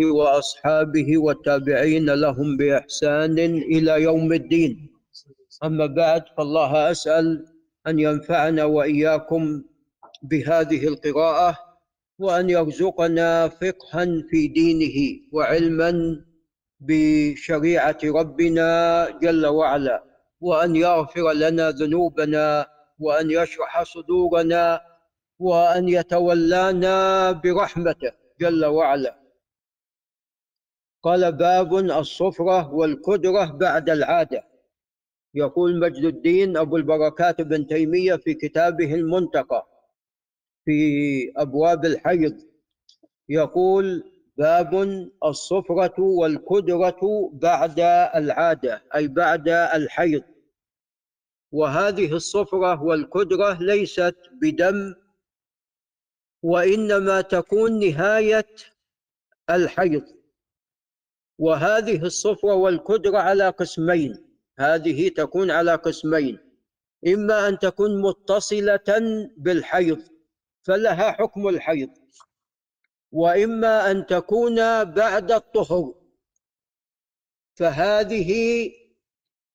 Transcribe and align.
وأصحابه 0.00 1.18
والتابعين 1.18 2.10
لهم 2.10 2.56
بإحسان 2.56 3.38
إلى 3.38 4.02
يوم 4.02 4.32
الدين. 4.32 4.90
أما 5.64 5.86
بعد 5.86 6.22
فالله 6.36 6.90
أسأل 6.90 7.46
أن 7.86 7.98
ينفعنا 7.98 8.64
وإياكم 8.64 9.62
بهذه 10.22 10.88
القراءة 10.88 11.58
وأن 12.18 12.50
يرزقنا 12.50 13.48
فقها 13.48 14.04
في 14.30 14.48
دينه 14.48 15.20
وعلما 15.32 15.92
بشريعة 16.80 17.98
ربنا 18.04 19.08
جل 19.22 19.46
وعلا 19.46 20.04
وأن 20.40 20.76
يغفر 20.76 21.32
لنا 21.32 21.70
ذنوبنا 21.70 22.66
وأن 22.98 23.30
يشرح 23.30 23.82
صدورنا 23.82 24.80
وأن 25.38 25.88
يتولانا 25.88 27.32
برحمته 27.32 28.12
جل 28.40 28.64
وعلا. 28.64 29.21
قال 31.02 31.32
باب 31.32 31.74
الصفرة 31.76 32.74
والكدرة 32.74 33.44
بعد 33.44 33.90
العادة. 33.90 34.44
يقول 35.34 35.78
مجد 35.78 36.04
الدين 36.04 36.56
أبو 36.56 36.76
البركات 36.76 37.40
بن 37.40 37.66
تيمية 37.66 38.14
في 38.16 38.34
كتابه 38.34 38.94
المنتقى 38.94 39.66
في 40.64 41.32
أبواب 41.36 41.84
الحيض. 41.84 42.40
يقول 43.28 44.04
باب 44.36 44.74
الصفرة 45.24 46.00
والكدرة 46.00 47.30
بعد 47.32 47.80
العادة 48.16 48.82
أي 48.94 49.08
بعد 49.08 49.48
الحيض. 49.48 50.22
وهذه 51.52 52.12
الصفرة 52.12 52.82
والكدرة 52.82 53.58
ليست 53.62 54.16
بدم 54.42 54.94
وإنما 56.42 57.20
تكون 57.20 57.78
نهاية 57.78 58.46
الحيض. 59.50 60.21
وهذه 61.42 62.04
الصفرة 62.04 62.54
والكدرة 62.54 63.18
على 63.18 63.48
قسمين. 63.48 64.38
هذه 64.58 65.08
تكون 65.08 65.50
على 65.50 65.74
قسمين. 65.74 66.38
إما 67.06 67.48
أن 67.48 67.58
تكون 67.58 68.02
متصلة 68.02 68.90
بالحيض 69.36 70.02
فلها 70.62 71.12
حكم 71.12 71.48
الحيض. 71.48 71.90
وإما 73.12 73.90
أن 73.90 74.06
تكون 74.06 74.84
بعد 74.84 75.32
الطهر. 75.32 75.94
فهذه 77.58 78.32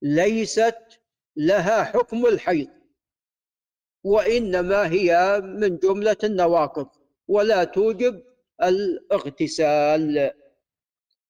ليست 0.02 1.00
لها 1.36 1.84
حكم 1.84 2.26
الحيض 2.26 2.70
وإنما 4.04 4.88
هي 4.92 5.42
من 5.44 5.78
جملة 5.78 6.18
النواقض. 6.24 6.90
ولا 7.28 7.64
توجب 7.64 8.24
الاغتسال. 8.64 10.32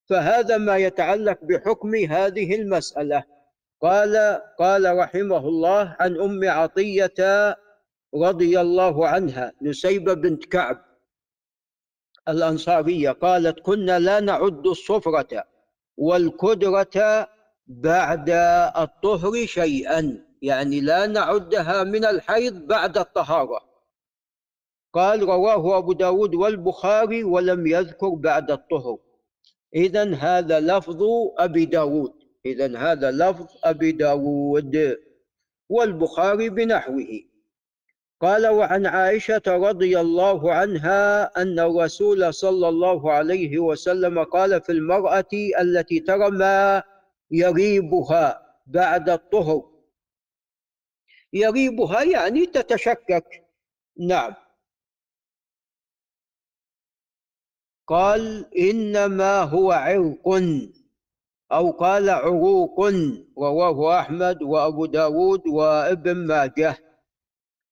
فهذا 0.09 0.57
ما 0.57 0.77
يتعلق 0.77 1.37
بحكم 1.43 1.95
هذه 1.95 2.55
المسألة. 2.55 3.23
قال 3.81 4.41
قال 4.59 4.97
رحمه 4.97 5.37
الله 5.47 5.95
عن 5.99 6.21
أم 6.21 6.49
عطية 6.49 7.57
رضي 8.15 8.61
الله 8.61 9.07
عنها 9.07 9.53
نسيبة 9.61 10.13
بنت 10.13 10.45
كعب 10.45 10.85
الأنصارية 12.29 13.11
قالت 13.11 13.59
كنا 13.59 13.99
لا 13.99 14.19
نعد 14.19 14.67
الصفرة 14.67 15.43
والكدرة 15.97 17.27
بعد 17.67 18.29
الطهر 18.77 19.45
شيئا 19.45 20.25
يعني 20.41 20.81
لا 20.81 21.05
نعدها 21.05 21.83
من 21.83 22.05
الحيض 22.05 22.67
بعد 22.67 22.97
الطهارة. 22.97 23.59
قال 24.93 25.23
رواه 25.23 25.77
أبو 25.77 25.93
داود 25.93 26.35
والبخاري 26.35 27.23
ولم 27.23 27.67
يذكر 27.67 28.09
بعد 28.09 28.51
الطهر. 28.51 28.97
إذا 29.75 30.15
هذا 30.15 30.59
لفظ 30.59 31.03
أبي 31.37 31.65
داود. 31.65 32.13
إذا 32.45 32.77
هذا 32.77 33.11
لفظ 33.11 33.47
أبي 33.63 33.91
داود. 33.91 34.97
والبخاري 35.69 36.49
بنحوه. 36.49 37.07
قال 38.21 38.47
وعن 38.47 38.85
عائشة 38.85 39.41
رضي 39.47 39.99
الله 39.99 40.53
عنها 40.53 41.31
أن 41.41 41.59
الرسول 41.59 42.33
صلى 42.33 42.69
الله 42.69 43.11
عليه 43.11 43.59
وسلم 43.59 44.23
قال 44.23 44.61
في 44.61 44.71
المرأة 44.71 45.33
التي 45.59 45.99
ترى 45.99 46.31
ما 46.31 46.83
يريبها 47.31 48.41
بعد 48.67 49.09
الطهر. 49.09 49.63
يريبها 51.33 52.03
يعني 52.03 52.45
تتشكك. 52.45 53.43
نعم. 53.99 54.33
قال 57.87 58.45
إنما 58.57 59.41
هو 59.41 59.71
عرق 59.71 60.27
أو 61.51 61.71
قال 61.71 62.09
عروق 62.09 62.79
رواه 63.37 63.99
أحمد 63.99 64.43
وأبو 64.43 64.85
داود 64.85 65.47
وابن 65.47 66.13
ماجه. 66.13 66.77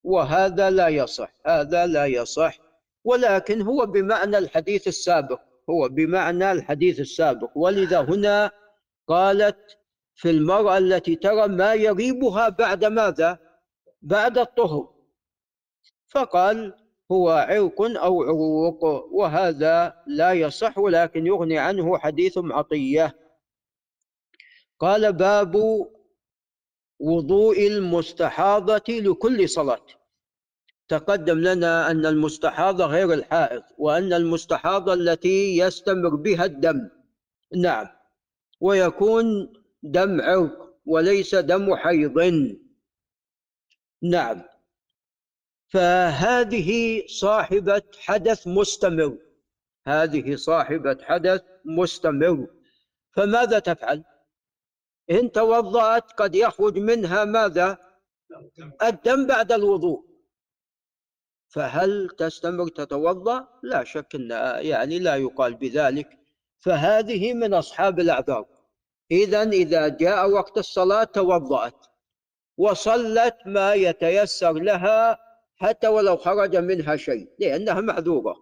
وهذا 0.04 0.70
لا 0.70 0.88
يصح 0.88 1.32
هذا 1.46 1.86
لا 1.86 2.06
يصح. 2.06 2.58
ولكن 3.04 3.62
هو 3.62 3.86
بمعنى 3.86 4.38
الحديث 4.38 4.88
السابق 4.88 5.40
هو 5.70 5.90
بمعنى 5.90 6.52
الحديث 6.52 7.00
السابق. 7.00 7.50
ولذا 7.56 8.02
هنا 8.02 8.52
قالت 9.08 9.78
في 10.16 10.30
المرأة 10.30 10.78
التي 10.78 11.16
ترى 11.16 11.48
ما 11.48 11.74
يريبها 11.74 12.50
بعد 12.50 12.86
ماذا؟ 12.86 13.38
بعد 14.02 14.38
الطهر. 14.38 14.90
فقال 16.08 16.85
هو 17.12 17.30
عرق 17.30 17.82
أو 17.82 18.24
عروق 18.24 18.84
وهذا 19.14 20.04
لا 20.08 20.34
يصح 20.34 20.78
ولكن 20.78 21.28
يغني 21.28 21.58
عنه 21.58 21.98
حديث 21.98 22.38
عطية. 22.38 23.16
قال 24.80 25.14
باب 25.14 25.56
وضوء 27.00 27.68
المستحاضة 27.68 28.84
لكل 28.90 29.50
صلاة. 29.50 29.86
تقدم 30.88 31.40
لنا 31.40 31.92
أن 31.92 32.06
المستحاضة 32.06 32.86
غير 32.86 33.14
الحائض 33.14 33.64
وأن 33.78 34.14
المستحاضة 34.14 34.94
التي 34.94 35.58
يستمر 35.58 36.16
بها 36.16 36.46
الدم. 36.46 36.90
نعم. 37.56 37.88
ويكون 38.62 39.54
دم 39.84 40.22
عرق 40.22 40.76
وليس 40.86 41.36
دم 41.36 41.76
حيض. 41.76 42.20
نعم. 44.04 44.55
فهذه 45.68 47.02
صاحبة 47.08 47.82
حدث 48.00 48.48
مستمر 48.48 49.18
هذه 49.88 50.36
صاحبة 50.36 50.98
حدث 51.02 51.42
مستمر 51.66 52.48
فماذا 53.16 53.60
تفعل؟ 53.60 54.04
إن 55.12 55.32
توضأت 55.32 56.12
قد 56.12 56.36
يخرج 56.36 56.78
منها 56.78 57.26
ماذا؟ 57.26 57.78
الدم 58.84 59.28
بعد 59.28 59.52
الوضوء 59.52 60.06
فهل 61.48 62.10
تستمر 62.18 62.68
تتوضأ؟ 62.68 63.48
لا 63.64 63.84
شك 63.84 64.16
أن 64.16 64.30
يعني 64.66 65.00
لا 65.00 65.16
يقال 65.16 65.54
بذلك 65.54 66.20
فهذه 66.60 67.34
من 67.34 67.54
أصحاب 67.54 68.00
الأعذار 68.00 68.46
إذا 69.12 69.44
إذا 69.44 69.88
جاء 69.88 70.30
وقت 70.30 70.58
الصلاة 70.58 71.04
توضأت 71.04 71.86
وصلت 72.58 73.36
ما 73.46 73.74
يتيسر 73.74 74.54
لها 74.54 75.25
حتى 75.56 75.88
ولو 75.88 76.18
خرج 76.18 76.56
منها 76.56 76.96
شيء 76.96 77.30
لأنها 77.40 77.82
معذورة. 77.82 78.36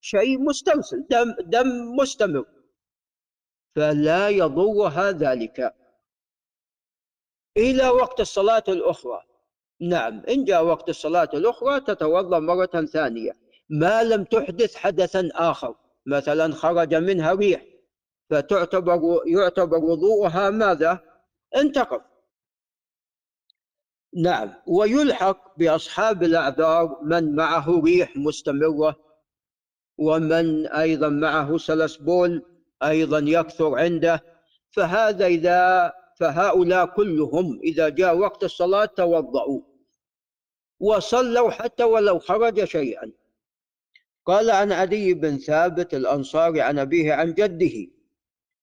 شيء 0.00 0.38
مسترسل 0.38 1.06
دم, 1.10 1.34
دم 1.40 1.96
مستمر. 1.96 2.44
فلا 3.76 4.28
يضرها 4.28 5.12
ذلك. 5.12 5.74
إلى 7.56 7.88
وقت 7.88 8.20
الصلاة 8.20 8.64
الأخرى. 8.68 9.22
نعم 9.80 10.22
إن 10.28 10.44
جاء 10.44 10.64
وقت 10.64 10.88
الصلاة 10.88 11.28
الأخرى 11.34 11.80
تتوضأ 11.80 12.38
مرة 12.38 12.86
ثانية. 12.86 13.32
ما 13.70 14.02
لم 14.02 14.24
تحدث 14.24 14.74
حدثا 14.76 15.28
آخر 15.34 15.74
مثلا 16.06 16.52
خرج 16.52 16.94
منها 16.94 17.32
ريح 17.32 17.66
فتعتبر 18.30 19.22
يعتبر 19.26 19.78
وضوءها 19.78 20.50
ماذا؟ 20.50 21.00
انتقض. 21.56 22.09
نعم. 24.14 24.54
ويلحق 24.66 25.58
بأصحاب 25.58 26.22
الأعذار 26.22 26.98
من 27.02 27.34
معه 27.34 27.80
ريح 27.84 28.16
مستمرة 28.16 28.96
ومن 29.98 30.66
أيضا 30.66 31.08
معه 31.08 31.58
سلس 31.58 31.96
بول 31.96 32.42
أيضا 32.82 33.18
يكثر 33.18 33.78
عنده. 33.78 34.24
فهذا 34.70 35.26
إذا 35.26 35.92
فهؤلاء 36.16 36.86
كلهم 36.86 37.60
إذا 37.64 37.88
جاء 37.88 38.16
وقت 38.16 38.44
الصلاة 38.44 38.84
توضأوا 38.84 39.60
وصلوا 40.80 41.50
حتى 41.50 41.84
ولو 41.84 42.18
خرج 42.18 42.64
شيئا. 42.64 43.12
قال 44.26 44.50
عن 44.50 44.72
عدي 44.72 45.14
بن 45.14 45.38
ثابت 45.38 45.94
الأنصاري 45.94 46.60
عن 46.60 46.78
أبيه 46.78 47.12
عن 47.12 47.34
جده 47.34 47.90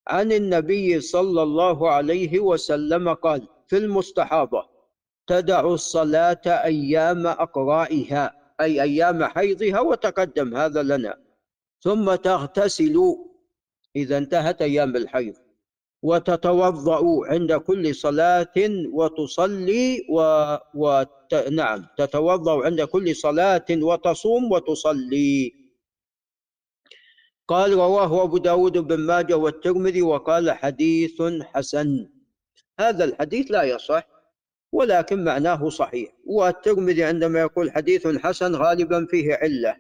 عن 0.08 0.32
النبي 0.32 1.00
صلى 1.00 1.44
الله 1.44 1.92
عليه 1.92 2.40
وسلم 2.40 3.14
قال 3.14 3.48
في 3.68 3.78
المستحاضة 3.78 4.77
تدع 5.28 5.62
الصلاة 5.62 6.42
أيام 6.46 7.28
أقرائها 7.28 8.34
أي 8.62 8.82
أيام 8.82 9.24
حيضها 9.24 9.80
وتقدم 9.80 10.58
هذا 10.58 10.84
لنا. 10.84 11.18
ثم 11.82 12.16
تغتسل. 12.16 13.16
إذا 13.96 14.18
انتهت 14.18 14.62
أيام 14.62 14.96
الحيض. 14.96 15.36
وتتوضأ 16.02 17.28
عند 17.28 17.54
كل 17.54 17.96
صلاة 17.96 18.56
وتصلي 18.94 20.06
و... 20.10 20.20
و... 20.74 21.04
نعم 21.52 21.88
تتوضأ 21.98 22.66
عند 22.66 22.82
كل 22.82 23.16
صلاة 23.16 23.66
وتصوم 23.70 24.52
وتصلي. 24.52 25.54
قال 27.48 27.74
رواه 27.74 28.24
أبو 28.24 28.38
داود 28.38 28.78
بن 28.78 29.00
ماجه 29.00 29.38
والترمذي 29.38 30.02
وقال 30.02 30.52
حديث 30.52 31.22
حسن. 31.42 32.10
هذا 32.80 33.04
الحديث 33.04 33.52
لا 33.52 33.64
يصح. 33.64 34.17
ولكن 34.72 35.24
معناه 35.24 35.70
صحيح. 35.70 36.10
والترمذي 36.26 37.04
عندما 37.04 37.40
يقول 37.40 37.72
حديث 37.72 38.08
حسن 38.08 38.56
غالبا 38.56 39.06
فيه 39.06 39.34
علة. 39.34 39.76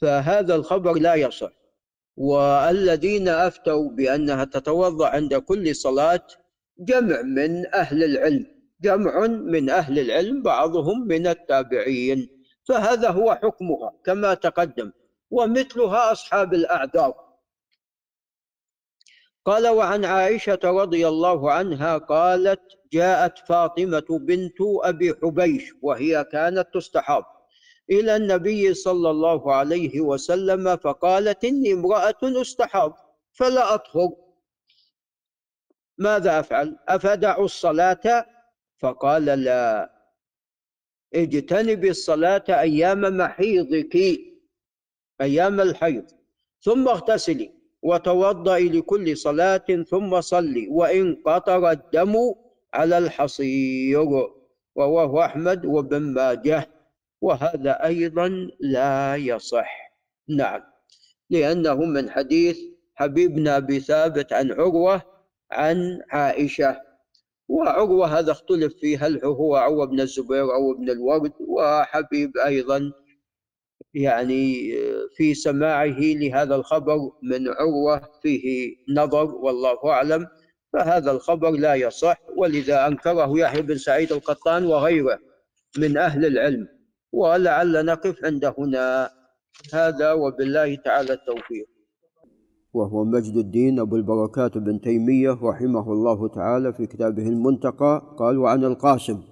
فهذا 0.00 0.54
الخبر 0.54 0.92
لا 0.92 1.14
يصح. 1.14 1.50
والذين 2.16 3.28
أفتوا 3.28 3.90
بأنها 3.90 4.44
تتوضأ 4.44 5.08
عند 5.08 5.34
كل 5.34 5.76
صلاة 5.76 6.26
جمع 6.78 7.22
من 7.22 7.74
أهل 7.74 8.04
العلم. 8.04 8.46
جمع 8.80 9.26
من 9.26 9.70
أهل 9.70 9.98
العلم 9.98 10.42
بعضهم 10.42 11.06
من 11.06 11.26
التابعين. 11.26 12.28
فهذا 12.68 13.10
هو 13.10 13.34
حكمها 13.34 13.92
كما 14.04 14.34
تقدم. 14.34 14.92
ومثلها 15.30 16.12
أصحاب 16.12 16.54
الأعذار. 16.54 17.23
قال 19.44 19.68
وعن 19.68 20.04
عائشة 20.04 20.58
رضي 20.64 21.08
الله 21.08 21.52
عنها 21.52 21.98
قالت 21.98 22.60
جاءت 22.92 23.38
فاطمة 23.38 24.06
بنت 24.10 24.56
أبي 24.60 25.14
حبيش 25.22 25.72
وهي 25.82 26.24
كانت 26.24 26.68
تستحاض 26.74 27.24
إلى 27.90 28.16
النبي 28.16 28.74
صلى 28.74 29.10
الله 29.10 29.54
عليه 29.54 30.00
وسلم 30.00 30.76
فقالت 30.76 31.44
إني 31.44 31.72
امرأة 31.72 32.16
استحاض 32.22 32.96
فلا 33.32 33.74
أطهر 33.74 34.10
ماذا 35.98 36.40
أفعل؟ 36.40 36.78
أفدع 36.88 37.38
الصلاة؟ 37.38 38.26
فقال 38.78 39.24
لا. 39.24 39.90
اجتنبي 41.14 41.90
الصلاة 41.90 42.44
أيام 42.48 43.00
محيضك 43.00 43.96
أيام 45.20 45.60
الحيض 45.60 46.10
ثم 46.60 46.88
اغتسلي. 46.88 47.63
وتوضئي 47.84 48.68
لكل 48.68 49.16
صلاة 49.16 49.66
ثم 49.90 50.20
صلي 50.20 50.68
وإن 50.70 51.16
قطر 51.26 51.70
الدم 51.70 52.14
على 52.74 52.98
الحصير 52.98 54.08
رواه 54.78 55.24
أحمد 55.24 55.66
وابن 55.66 56.02
ماجه 56.02 56.70
وهذا 57.20 57.84
أيضا 57.84 58.48
لا 58.60 59.16
يصح. 59.16 59.94
نعم 60.28 60.60
لأنه 61.30 61.74
من 61.74 62.10
حديث 62.10 62.58
حبيبنا 62.94 63.56
أبي 63.56 63.80
ثابت 63.80 64.32
عن 64.32 64.52
عروة 64.52 65.02
عن 65.50 66.00
عائشة 66.10 66.80
وعروة 67.48 68.18
هذا 68.18 68.32
اختلف 68.32 68.74
فيه 68.80 69.06
هل 69.06 69.24
هو 69.24 69.56
عروة 69.56 69.86
بن 69.86 70.00
الزبير 70.00 70.42
أو 70.54 70.72
ابن 70.72 70.90
الورد 70.90 71.32
وحبيب 71.40 72.36
أيضا 72.36 72.92
يعني 73.94 74.72
في 75.16 75.34
سماعه 75.34 76.00
لهذا 76.00 76.54
الخبر 76.54 76.96
من 77.22 77.48
عروة 77.48 78.02
فيه 78.22 78.76
نظر 78.96 79.34
والله 79.34 79.78
أعلم. 79.84 80.26
فهذا 80.72 81.10
الخبر 81.10 81.50
لا 81.50 81.74
يصح 81.74 82.20
ولذا 82.36 82.86
أنكره 82.86 83.38
يحيى 83.38 83.62
بن 83.62 83.76
سعيد 83.76 84.12
القطان 84.12 84.66
وغيره 84.66 85.18
من 85.78 85.96
أهل 85.96 86.26
العلم. 86.26 86.68
ولعل 87.12 87.84
نقف 87.86 88.24
عند 88.24 88.44
هنا. 88.58 89.10
هذا 89.74 90.12
وبالله 90.12 90.74
تعالى 90.74 91.12
التوفيق. 91.12 91.66
وهو 92.72 93.04
مجد 93.04 93.36
الدين 93.36 93.80
أبو 93.80 93.96
البركات 93.96 94.58
بن 94.58 94.80
تيمية 94.80 95.38
رحمه 95.42 95.92
الله 95.92 96.28
تعالى 96.28 96.72
في 96.72 96.86
كتابه 96.86 97.22
المنتقى 97.22 98.14
قال 98.18 98.38
وعن 98.38 98.64
القاسم 98.64 99.22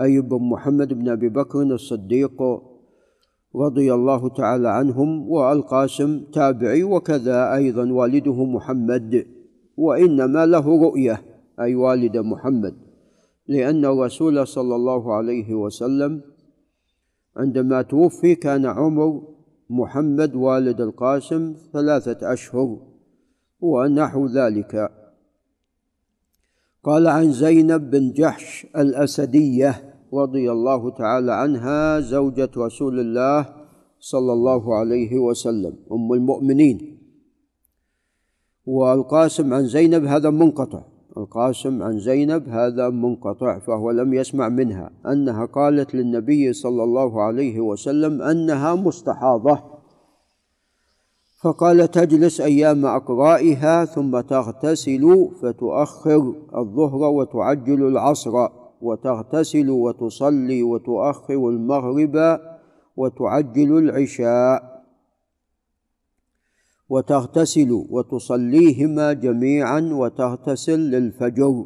أي 0.00 0.20
بن 0.20 0.38
محمد 0.40 0.94
بن 0.94 1.08
أبي 1.08 1.28
بكر 1.28 1.62
الصديق 1.62 2.42
رضي 3.56 3.94
الله 3.94 4.28
تعالى 4.28 4.68
عنهم 4.68 5.30
والقاسم 5.30 6.20
تابعي 6.32 6.82
وكذا 6.82 7.54
أيضا 7.54 7.92
والده 7.92 8.44
محمد 8.44 9.26
وإنما 9.76 10.46
له 10.46 10.82
رؤية 10.82 11.22
أي 11.60 11.74
والد 11.74 12.16
محمد. 12.16 12.74
لأن 13.48 13.84
الرسول 13.84 14.46
صلى 14.46 14.76
الله 14.76 15.14
عليه 15.14 15.54
وسلم 15.54 16.20
عندما 17.36 17.82
توفي 17.82 18.34
كان 18.34 18.66
عمر 18.66 19.22
محمد 19.70 20.34
والد 20.34 20.80
القاسم 20.80 21.54
ثلاثة 21.72 22.32
أشهر 22.32 22.78
ونحو 23.60 24.26
ذلك. 24.26 24.90
قال 26.84 27.06
عن 27.06 27.32
زينب 27.32 27.90
بن 27.90 28.12
جحش 28.12 28.66
الأسدية 28.76 29.87
رضي 30.14 30.52
الله 30.52 30.90
تعالى 30.90 31.32
عنها 31.32 32.00
زوجة 32.00 32.50
رسول 32.56 33.00
الله 33.00 33.46
صلى 34.00 34.32
الله 34.32 34.74
عليه 34.76 35.18
وسلم 35.18 35.76
أم 35.92 36.12
المؤمنين 36.12 36.98
والقاسم 38.66 39.54
عن 39.54 39.66
زينب 39.66 40.04
هذا 40.04 40.30
منقطع 40.30 40.82
القاسم 41.16 41.82
عن 41.82 41.98
زينب 41.98 42.48
هذا 42.48 42.88
منقطع 42.88 43.58
فهو 43.58 43.90
لم 43.90 44.14
يسمع 44.14 44.48
منها 44.48 44.90
انها 45.06 45.44
قالت 45.44 45.94
للنبي 45.94 46.52
صلى 46.52 46.82
الله 46.84 47.22
عليه 47.22 47.60
وسلم 47.60 48.22
انها 48.22 48.74
مستحاضه 48.74 49.58
فقال 51.42 51.90
تجلس 51.90 52.40
أيام 52.40 52.86
اقرائها 52.86 53.84
ثم 53.84 54.20
تغتسل 54.20 55.28
فتؤخر 55.42 56.34
الظهر 56.56 57.02
وتعجل 57.02 57.86
العصر 57.86 58.48
وتغتسل 58.82 59.70
وتصلي 59.70 60.62
وتؤخر 60.62 61.48
المغرب 61.48 62.40
وتعجل 62.96 63.78
العشاء. 63.78 64.78
وتغتسل 66.88 67.86
وتصليهما 67.90 69.12
جميعا 69.12 69.80
وتغتسل 69.80 70.78
للفجر. 70.78 71.64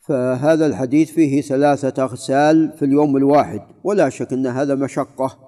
فهذا 0.00 0.66
الحديث 0.66 1.10
فيه 1.10 1.40
ثلاثة 1.42 2.02
أغسال 2.02 2.72
في 2.72 2.84
اليوم 2.84 3.16
الواحد 3.16 3.62
ولا 3.84 4.08
شك 4.08 4.32
أن 4.32 4.46
هذا 4.46 4.74
مشقة. 4.74 5.38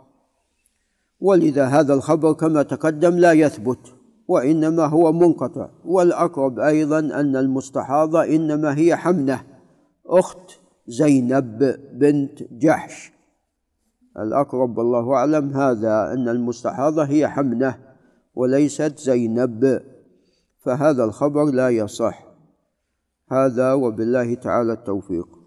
ولذا 1.21 1.65
هذا 1.65 1.95
الخبر 1.95 2.33
كما 2.33 2.63
تقدم 2.63 3.19
لا 3.19 3.33
يثبت 3.33 3.95
وإنما 4.29 4.87
هو 4.87 5.13
منقطع. 5.13 5.69
والأقرب 5.85 6.59
أيضا 6.59 6.99
أن 6.99 7.37
المستحاضة 7.37 8.25
إنما 8.25 8.79
هي 8.79 8.97
حمنة 8.97 9.43
أخت 10.09 10.61
زينب 10.87 11.59
بنت 11.93 12.43
جحش. 12.53 13.13
الأقرب 14.19 14.79
والله 14.79 15.15
أعلم 15.15 15.51
هذا 15.57 16.13
أن 16.13 16.29
المستحاضة 16.29 17.05
هي 17.05 17.29
حمنة 17.29 17.79
وليست 18.35 18.99
زينب 18.99 19.83
فهذا 20.59 21.05
الخبر 21.05 21.45
لا 21.45 21.69
يصح. 21.69 22.25
هذا 23.33 23.73
وبالله 23.73 24.35
تعالى 24.35 24.73
التوفيق. 24.73 25.38